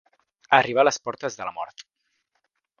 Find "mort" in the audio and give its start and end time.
1.61-1.87